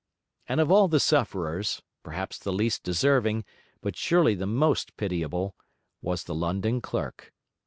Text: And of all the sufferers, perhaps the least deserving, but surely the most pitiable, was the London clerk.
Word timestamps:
And 0.49 0.59
of 0.59 0.71
all 0.71 0.87
the 0.87 0.99
sufferers, 0.99 1.83
perhaps 2.01 2.39
the 2.39 2.51
least 2.51 2.81
deserving, 2.81 3.45
but 3.81 3.95
surely 3.95 4.33
the 4.33 4.47
most 4.47 4.97
pitiable, 4.97 5.55
was 6.01 6.23
the 6.23 6.33
London 6.33 6.81
clerk. 6.81 7.31